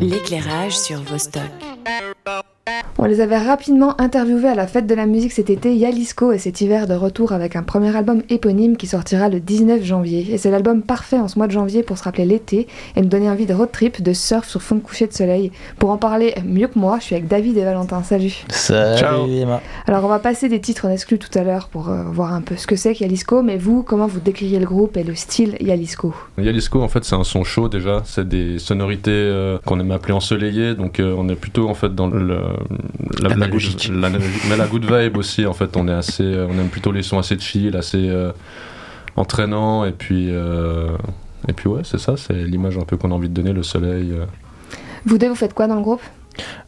[0.00, 1.42] L'éclairage sur Vostok.
[3.00, 6.38] On les avait rapidement interviewés à la fête de la musique cet été, Yalisco et
[6.38, 10.26] cet hiver de retour avec un premier album éponyme qui sortira le 19 janvier.
[10.32, 12.66] Et c'est l'album parfait en ce mois de janvier pour se rappeler l'été
[12.96, 15.52] et nous donner envie de road trip, de surf sur fond de coucher de soleil.
[15.78, 18.02] Pour en parler mieux que moi, je suis avec David et Valentin.
[18.02, 18.44] Salut.
[18.48, 19.60] Salut Emma.
[19.86, 22.40] Alors on va passer des titres en exclu tout à l'heure pour euh, voir un
[22.40, 25.14] peu ce que c'est que Yalisco, mais vous, comment vous décririez le groupe et le
[25.14, 26.12] style Yalisco?
[26.36, 28.02] Yalisco, en fait, c'est un son chaud déjà.
[28.04, 31.94] C'est des sonorités euh, qu'on aime appeler ensoleillées, donc euh, on est plutôt en fait
[31.94, 32.40] dans le,
[33.20, 33.88] La la logique.
[33.90, 35.46] good, la- mais la good vibe aussi.
[35.46, 38.32] En fait, on est assez, euh, on aime plutôt les sons assez chill, assez euh,
[39.16, 40.28] entraînants, et puis.
[40.30, 40.96] euh,
[41.48, 43.62] et puis ouais, c'est ça, c'est l'image un peu qu'on a envie de donner, le
[43.62, 44.10] soleil.
[44.12, 44.24] euh.
[45.06, 46.02] Vous deux, vous faites quoi dans le groupe?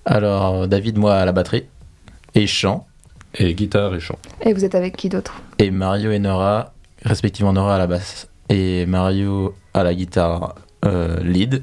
[0.05, 1.65] Alors, David, moi à la batterie
[2.35, 2.87] et chant.
[3.35, 4.19] et guitare et chant.
[4.43, 5.41] Et vous êtes avec qui d'autre?
[5.59, 6.73] Et Mario et Nora,
[7.05, 11.63] respectivement Nora à la basse et Mario à la guitare euh, lead,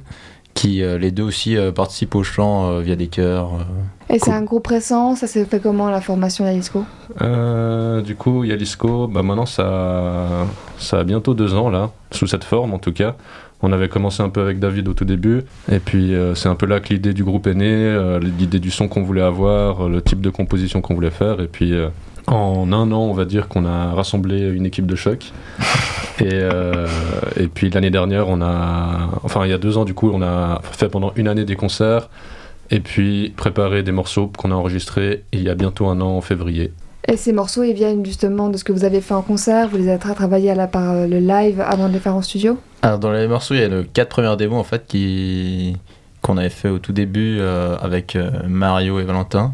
[0.58, 3.52] qui euh, les deux aussi euh, participent au chant euh, via des chœurs.
[3.54, 4.14] euh.
[4.14, 6.84] Et c'est un groupe récent, ça s'est fait comment la formation Yalisco?
[7.22, 12.44] Euh, du coup, Yalisco, bah maintenant ça, ça a bientôt deux ans là, sous cette
[12.44, 13.16] forme en tout cas.
[13.62, 16.56] On avait commencé un peu avec David au tout début, et puis euh, c'est un
[16.56, 19.90] peu là que l'idée du groupe est née, euh, l'idée du son qu'on voulait avoir,
[19.90, 21.90] le type de composition qu'on voulait faire, et puis euh,
[22.28, 25.32] en un an, on va dire qu'on a rassemblé une équipe de choc.
[26.20, 26.88] Et, euh,
[27.40, 30.24] et puis l'année dernière, on a, enfin il y a deux ans du coup, on
[30.24, 32.10] a fait pendant une année des concerts,
[32.72, 36.22] et puis préparé des morceaux qu'on a enregistrés il y a bientôt un an en
[36.22, 36.74] février.
[37.08, 39.78] Et ces morceaux, ils viennent justement de ce que vous avez fait en concert, vous
[39.78, 42.24] les avez tra- travaillés à la par euh, le live avant de les faire en
[42.24, 42.58] studio?
[42.82, 45.78] Alors, dans les morceaux, il y a nos quatre premières démos en fait qui
[46.24, 49.54] qu'on avait fait au tout début euh, avec euh, Mario et Valentin.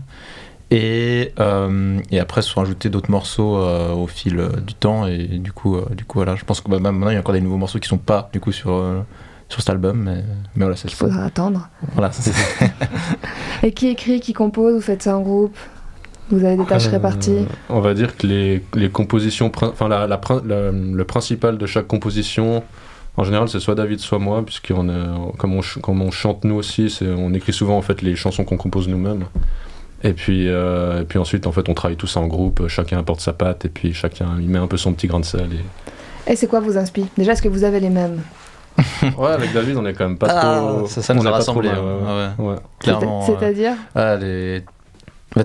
[0.72, 5.06] Et, euh, et après se sont ajoutés d'autres morceaux euh, au fil euh, du temps.
[5.08, 7.20] Et du coup, euh, du coup voilà, je pense que bah, maintenant il y a
[7.20, 9.02] encore des nouveaux morceaux qui sont pas du coup sur, euh,
[9.50, 10.24] sur cet album, mais,
[10.56, 11.70] mais voilà, c'est Il faudra attendre.
[11.94, 12.34] Voilà, c'est
[13.64, 15.56] Et qui écrit, qui compose Vous faites ça en groupe?
[16.32, 17.46] Vous avez des tâches Euh, réparties?
[17.70, 21.66] On va dire que les, les compositions, enfin la, la prin- la- le principal de
[21.68, 22.64] chaque composition,
[23.18, 24.88] en général c'est soit David soit moi, puisqu'on
[25.38, 28.58] comme on, comme on chante nous aussi, on écrit souvent en fait les chansons qu'on
[28.58, 29.26] compose nous-mêmes.
[30.04, 33.22] Et puis, euh, et puis ensuite en fait on travaille tous en groupe, chacun apporte
[33.22, 35.48] sa patte et puis chacun il met un peu son petit grain de sel.
[36.28, 36.32] Et...
[36.34, 38.22] Et c'est quoi vos inspi Déjà, est-ce que vous avez les mêmes?
[39.18, 40.88] Ouais, avec David on est quand même pas Ah, trop.
[40.88, 41.70] ça, ça on nous a pas trop rassemblés.
[41.70, 41.74] hein.
[41.82, 42.48] ouais, Ah ouais.
[42.50, 42.56] ouais.
[42.80, 43.22] Clairement.
[43.26, 44.64] C'est- euh, C'est-à-dire Ah, les-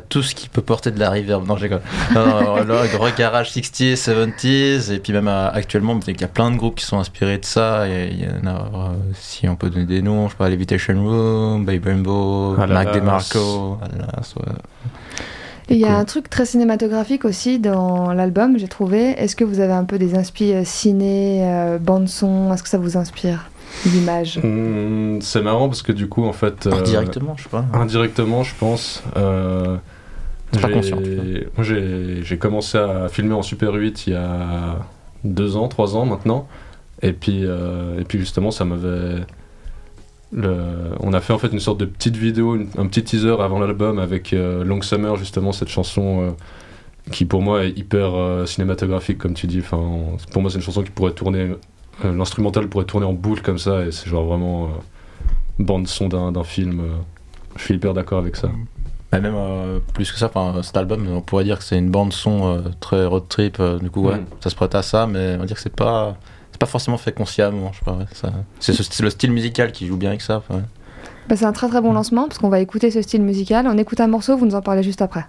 [0.08, 1.46] tout ce qui peut porter de la reverb.
[1.46, 1.80] Non, j'ai quoi.
[2.14, 6.28] Non, non, là, gros garage 60s, 70s, et puis même euh, actuellement, il y a
[6.28, 7.88] plein de groupes qui sont inspirés de ça.
[7.88, 10.48] Et Il y en a, euh, si on peut donner des noms, je sais pas,
[10.48, 12.84] Levitation Room, Baby Rainbow, Alalas.
[12.84, 14.52] Mac DeMarco, ouais.
[15.70, 19.10] Il y a un truc très cinématographique aussi dans l'album, j'ai trouvé.
[19.10, 22.52] Est-ce que vous avez un peu des inspi euh, ciné, euh, bande-son?
[22.54, 23.50] Est-ce que ça vous inspire?
[23.86, 26.66] L'image Hum, c'est marrant parce que du coup en fait.
[26.66, 27.64] euh, Indirectement, je sais pas.
[27.72, 29.02] Indirectement, je pense.
[29.16, 29.76] Euh,
[30.52, 31.24] pas j'ai- conscient, tu vois.
[31.56, 34.78] Moi, j'ai j'ai commencé à filmer en Super 8 il y a
[35.24, 36.48] deux ans, trois ans maintenant.
[37.02, 39.20] Et puis, euh, et puis justement, ça m'avait.
[40.32, 43.36] le- On a fait en fait une sorte de petite vidéo, une- un petit teaser
[43.40, 46.30] avant l'album avec euh, Long Summer, justement, cette chanson euh,
[47.12, 49.60] qui pour moi est hyper euh, cinématographique, comme tu dis.
[49.60, 51.52] Enfin, on- pour moi, c'est une chanson qui pourrait tourner.
[52.04, 54.68] Euh, L'instrumental pourrait tourner en boucle comme ça, et c'est genre vraiment euh,
[55.58, 56.80] bande-son d'un d'un film.
[56.80, 56.96] euh.
[57.56, 58.48] Je suis hyper d'accord avec ça.
[59.10, 61.90] Bah, même euh, plus que ça, enfin, cet album, on pourrait dire que c'est une
[61.90, 63.56] bande son euh, très road trip.
[63.58, 64.24] euh, du coup, ouais, Mm.
[64.40, 66.16] ça se prête à ça, mais on va dire que c'est pas,
[66.52, 67.72] c'est pas forcément fait consciemment.
[67.72, 68.04] Je ouais,
[68.60, 70.36] c'est ce- le style musical qui joue bien avec ça.
[70.38, 70.64] enfin, ouais.
[71.28, 73.66] Bah, C'est un très très bon lancement parce qu'on va écouter ce style musical.
[73.66, 75.24] On écoute un morceau, vous nous en parlez juste après.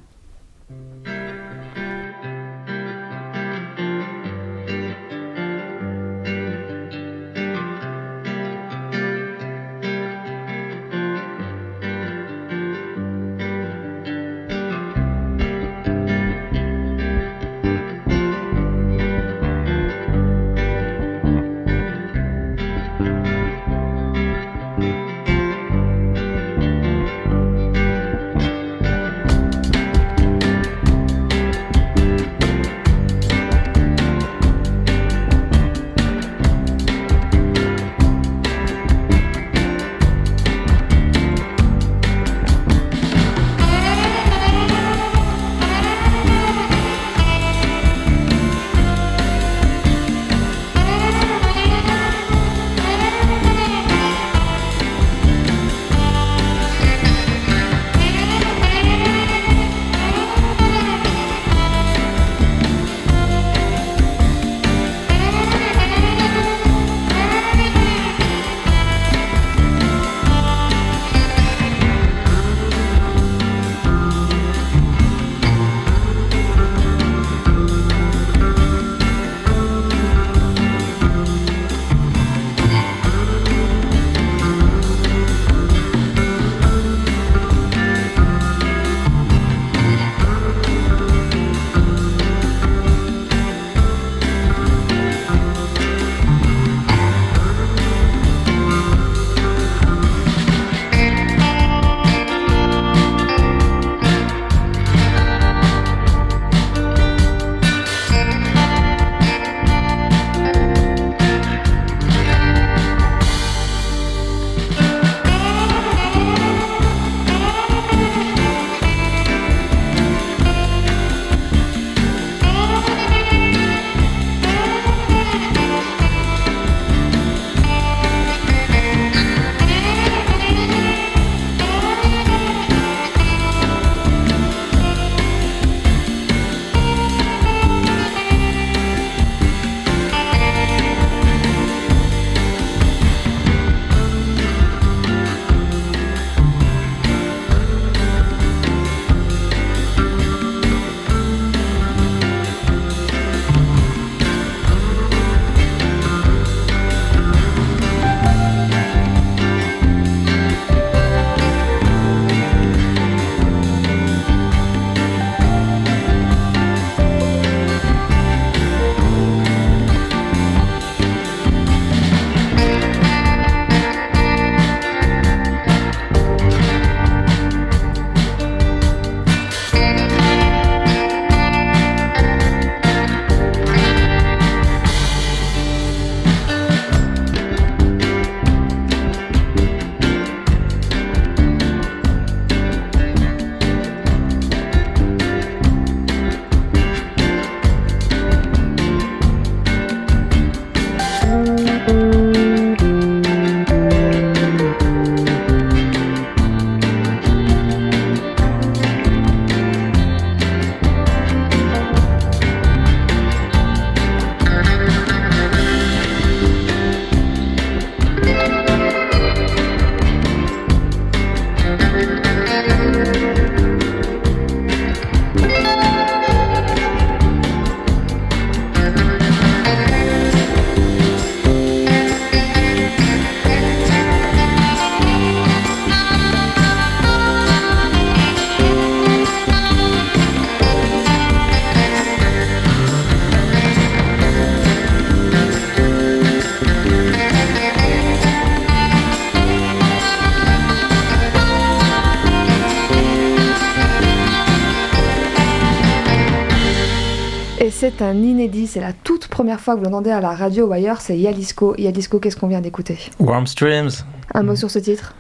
[257.97, 260.74] C'est un inédit, c'est la toute première fois que vous l'entendez à la radio ou
[260.74, 261.75] ailleurs, c'est Yalisco.
[261.77, 262.97] Yalisco, qu'est-ce qu'on vient d'écouter?
[263.19, 263.89] Warm Streams.
[264.33, 265.13] Un mot sur ce titre?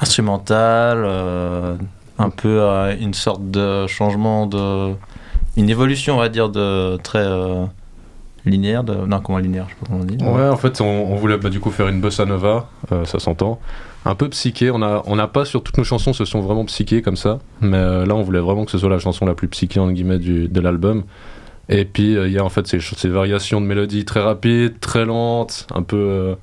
[0.00, 1.76] Instrumental, euh,
[2.18, 4.94] un peu euh, une sorte de changement de.
[5.56, 7.24] Une évolution, on va dire, de très.
[7.24, 7.64] Euh,
[8.44, 8.94] linéaire de...
[8.94, 10.22] Non, comment linéaire, je sais pas comment on dit.
[10.22, 13.18] Ouais, en fait, on, on voulait bah, du coup faire une bossa nova, euh, ça
[13.18, 13.58] s'entend.
[14.04, 16.64] Un peu psyché, on n'a on a pas sur toutes nos chansons, ce sont vraiment
[16.66, 17.40] psychés comme ça.
[17.60, 19.92] Mais euh, là, on voulait vraiment que ce soit la chanson la plus psyché, entre
[19.92, 21.02] guillemets, du, de l'album.
[21.68, 25.04] Et puis, euh, il y a en fait ces, variations de mélodies très rapides, très
[25.04, 25.96] lentes, un peu.
[25.96, 26.34] euh,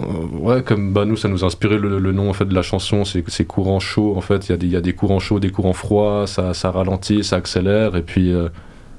[0.00, 2.62] euh, ouais, comme bah, nous, ça nous a inspiré le, nom en fait, de la
[2.62, 4.16] chanson, c'est courants chauds.
[4.16, 7.96] En fait, il y, a des- courants chauds, des courants froids, ça, ralentit, ça accélère,
[7.96, 8.32] et puis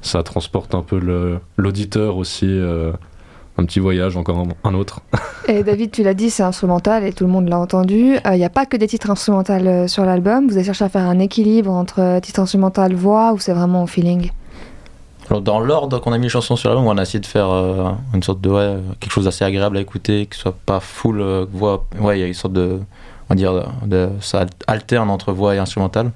[0.02, 1.00] ça transporte un peu
[1.58, 2.48] l'auditeur aussi.
[3.58, 5.02] un petit voyage, encore un, autre.
[5.48, 8.18] Et David, tu l'as dit, c'est instrumental et tout le monde l'a entendu.
[8.26, 10.48] Il n'y a pas que des titres instrumentaux sur l'album.
[10.48, 13.88] Vous avez cherché à faire un équilibre entre titre instrumental, voix ou c'est vraiment au
[13.88, 14.32] feeling?
[15.30, 17.50] Alors, dans l'ordre qu'on a mis les chansons sur l'album, on a essayé de faire
[17.50, 18.50] euh, une sorte de.
[18.50, 21.86] Ouais, quelque chose d'assez agréable à écouter, qui soit pas full euh, voix.
[22.00, 22.80] Ouais, il y a une sorte de.
[23.30, 23.54] On va dire.
[23.86, 26.12] De, ça alterne entre voix et instrumental.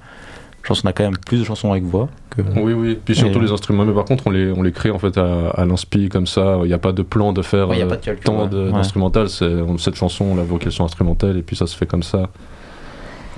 [0.62, 2.40] Je pense qu'on a quand même plus de chansons avec voix que.
[2.56, 2.98] Oui, oui.
[3.04, 3.84] Puis surtout Et- les instruments.
[3.84, 6.58] Mais par contre, on les, on les crée en fait à, à l'inspi comme ça.
[6.62, 8.24] Il n'y a pas de plan de faire Ouais, y a euh, pas de calcul,
[8.24, 8.70] tant ouais.
[8.72, 9.28] d'instrumental.
[9.28, 12.30] Cette chanson, on la vocation instrumentale et puis ça se fait comme ça.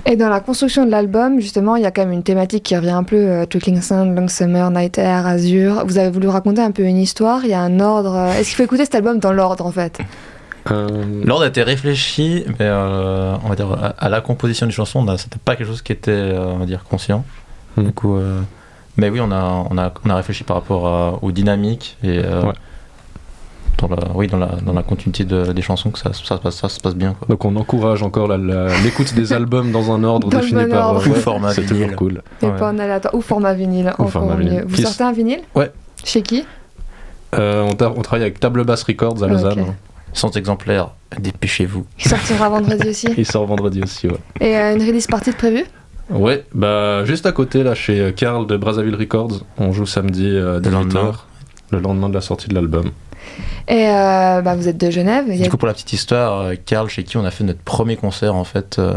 [0.05, 2.75] Et dans la construction de l'album, justement, il y a quand même une thématique qui
[2.77, 5.83] revient un peu euh, Twinkling Sun, Long Summer, Night Air, Azure.
[5.85, 8.15] Vous avez voulu raconter un peu une histoire, il y a un ordre.
[8.37, 9.97] Est-ce qu'il faut écouter cet album dans l'ordre en fait?
[10.71, 10.87] Euh,
[11.25, 14.99] L'ordre a été réfléchi, mais euh, on va dire à, à la composition d'une chanson,
[14.99, 17.23] on a- c'était pas quelque chose qui était, euh, on va dire, conscient.
[17.77, 17.83] Hmm.
[17.85, 18.39] Du coup, euh,
[18.97, 22.19] mais oui, on a, on a, on a réfléchi par rapport à- aux dynamiques et
[22.23, 22.53] euh, Ouais.
[23.79, 26.41] Dans la, oui, dans la, dans la continuité de- des chansons que ça, ça, se
[26.41, 27.13] passe- ça se passe bien.
[27.13, 27.27] Quoi.
[27.29, 28.27] Donc on encourage encore
[28.83, 31.07] l'écoute des albums dans un ordre Dans défini bon par ordre.
[31.09, 31.77] Ou format C'est vinyle.
[31.83, 32.21] toujours cool.
[32.41, 32.55] Et Ouais.
[32.57, 33.13] pas en aléatoire.
[33.13, 34.63] Ou format vinyle, Ou encore format vinyle.
[34.67, 35.71] Vous Qui- sortez un vinyle Ouais.
[36.03, 36.45] Chez qui
[37.37, 39.59] Euh, on, travaille avec Table Bass Records à Lausanne.
[39.61, 39.67] ok.
[40.13, 41.85] 100 exemplaires, dépêchez-vous.
[41.99, 43.07] Il sortira vendredi aussi.
[43.17, 44.17] Il sort vendredi aussi, ouais.
[44.39, 45.65] Et euh, une release partie de prévue
[46.09, 50.59] Ouais, bah juste à côté, là, chez Carl de Brazzaville Records, on joue samedi euh,
[50.61, 51.11] 18h, Le lendemain.
[51.71, 52.91] le lendemain de la sortie de l'album.
[53.67, 55.25] Et euh, bah, vous êtes de Genève.
[55.29, 57.59] a- Du coup, pour la petite histoire, euh, Karl, chez qui on a fait notre
[57.61, 58.77] premier concert en fait.
[58.79, 58.93] euh,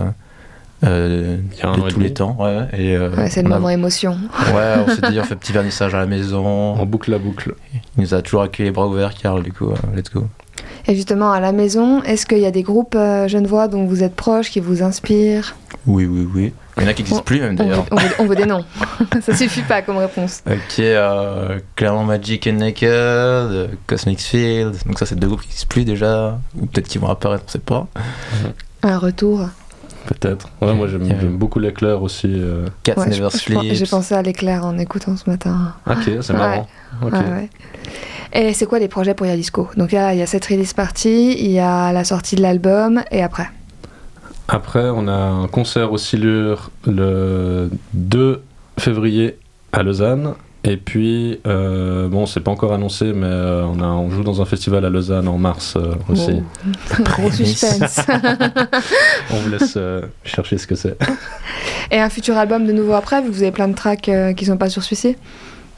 [0.84, 2.56] euh, Il y a un de tous les temps, ouais.
[2.56, 2.68] ouais.
[2.78, 4.16] Et, euh, Ouais, c'est le on a- moment émotion.
[4.54, 6.84] Ouais, on s'est dit, on fait petit vernissage à la En maison.
[6.86, 7.54] boucle à boucle.
[7.96, 10.26] Il nous a toujours accueilli les bras ouverts, Karl, du coup, euh, let's go.
[10.86, 14.02] Et justement, à la maison, est-ce qu'il y a des groupes euh, genevois dont vous
[14.02, 15.54] êtes proches, qui vous inspirent?
[15.86, 16.52] Oui, oui, oui.
[16.76, 17.84] Il y en a qui n'existent plus, même d'ailleurs.
[17.90, 18.64] on veut- on veut des noms.
[19.22, 20.42] Ça suffit pas comme réponse.
[20.46, 24.76] Ok, euh, clairement Magic and Naked, Cosmic Field.
[24.86, 26.38] Donc, ça, c'est deux groupes qui n'existent plus déjà.
[26.60, 27.86] Ou peut-être qu'ils vont apparaître, on sait pas.
[28.82, 29.48] Un retour.
[30.06, 30.48] Peut-être.
[30.62, 31.16] Ouais, moi j'aime Yeah.
[31.24, 32.26] beaucoup l'écleur aussi.
[32.34, 32.66] euh.
[32.82, 35.74] Cats Ouais, Never pen- J'ai pensé à l'éclair en écoutant ce matin.
[35.86, 36.66] Ok, c'est marrant.
[37.02, 37.12] Ok.
[37.12, 37.50] Ouais, ouais.
[38.32, 39.68] Et c'est quoi les projets pour Yalisco?
[39.76, 43.02] Donc là, il y a cette release partie, il y a la sortie de l'album,
[43.10, 43.48] et après?
[44.52, 48.42] Après, on a un concert au Silure le 2
[48.78, 49.38] février
[49.72, 50.34] à Lausanne.
[50.64, 54.42] Et puis, euh, bon, c'est pas encore annoncé, mais euh, on, a, on joue dans
[54.42, 56.42] un festival à Lausanne en mars euh, aussi.
[57.00, 58.00] Gros suspense.
[59.30, 60.98] On vous laisse euh, chercher ce que c'est.
[61.90, 64.34] et un futur album de nouveau après, vu que vous avez plein de tracks euh,
[64.34, 65.16] qui sont pas sur celui-ci?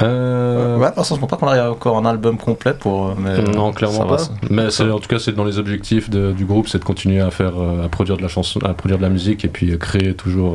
[0.01, 3.09] Euh, Ouais, alors ça, je pense pas qu'on arrive encore un album complet pour.
[3.09, 4.19] euh, Mais non, clairement ça va, pas.
[4.19, 4.31] ça.
[4.51, 7.21] Mais c'est- en tout cas, c'est dans les objectifs de- du groupe, c'est de continuer
[7.21, 9.71] à faire, euh, à produire de la chanson, à produire de la musique et puis
[9.73, 10.55] euh, créer toujours.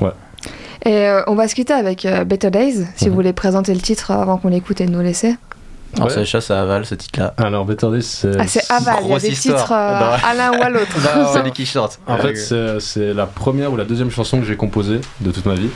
[0.00, 0.10] euh,
[0.84, 3.10] Et euh, on va se quitter avec euh, Better Days, si Mhm.
[3.10, 5.36] vous voulez présenter le titre avant qu'on l'écoute et nous laisser.
[5.94, 6.14] Alors, Ouais.
[6.14, 7.34] c'est chasse à aval, ce titre-là.
[7.36, 8.32] Alors, Better Days, c'est.
[8.38, 9.58] Ah, c'est Aval, il y a des histoire.
[9.58, 10.28] titres euh, Bah ouais.
[10.28, 10.96] à l'un ou à l'autre.
[11.32, 11.98] c'est lui qui chante.
[12.08, 15.46] En fait, c'est c'est la première ou la deuxième chanson que j'ai composée de toute
[15.46, 15.68] ma vie.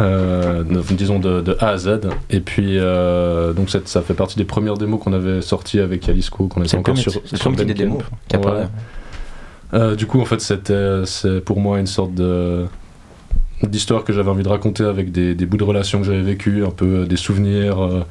[0.00, 2.00] Euh, disons de, de A à Z.
[2.30, 6.46] Et puis, euh, donc ça fait partie des premières démos qu'on avait sorties avec Alisco,
[6.46, 7.12] qu'on le encore sur,
[7.52, 8.02] des démos.
[8.32, 8.66] Ouais.
[9.74, 12.66] Euh, du coup, en fait, c'était c'est pour moi une sorte de
[13.64, 16.64] d'histoire que j'avais envie de raconter avec des, des bouts de relations que j'avais vécues,
[16.64, 18.06] un peu euh, des souvenirs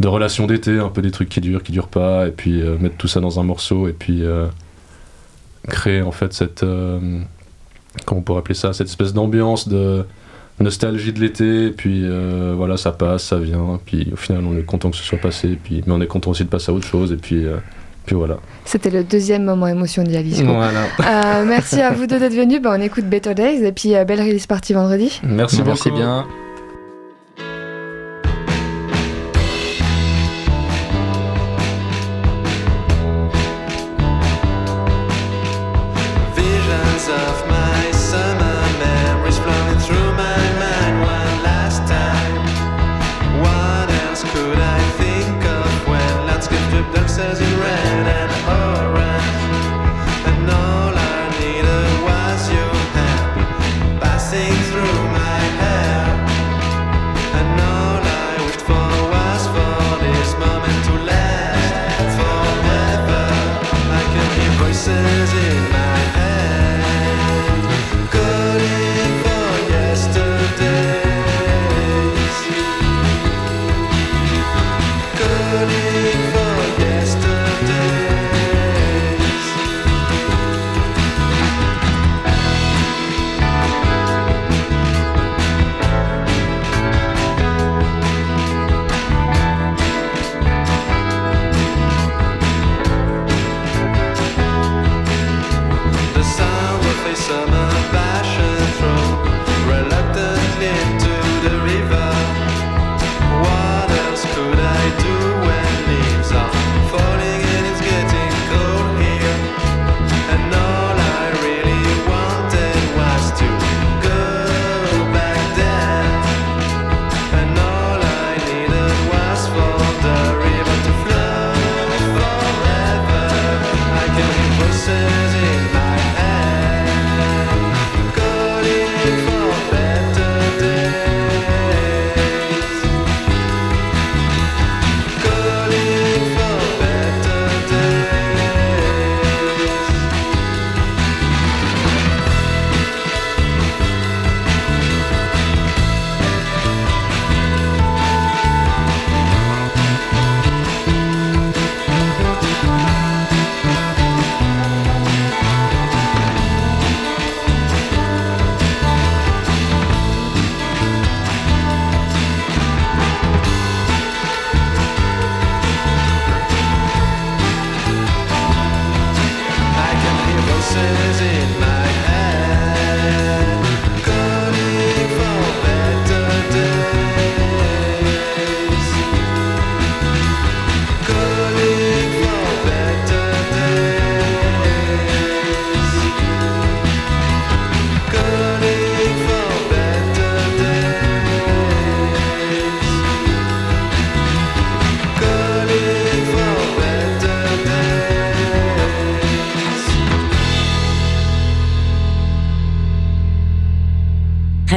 [0.00, 2.96] de relations d'été, un peu des trucs qui durent, qui durent pas, et puis mettre
[2.96, 4.22] tout ça dans un morceau, et puis
[5.68, 6.64] créer en fait cette
[8.06, 10.06] comment on pourrait appeler ça, cette espèce d'ambiance de
[10.62, 14.56] nostalgie de l'été, et puis euh, voilà, ça passe, ça vient, puis au final on
[14.56, 16.70] est content que ce soit passé, et puis, mais on est content aussi de passer
[16.70, 17.56] à autre chose, et puis, euh,
[18.06, 18.38] puis voilà.
[18.64, 20.46] C'était le deuxième moment émotion d'Yalisco.
[20.46, 20.82] Voilà.
[21.00, 22.60] Euh, merci à vous deux d'être venus.
[22.60, 25.20] Bah, on écoute Better Days et puis euh, belle release party vendredi.
[25.22, 25.98] Merci, Merci beaucoup.
[25.98, 26.26] bien.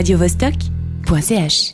[0.05, 1.73] radiovostok.ch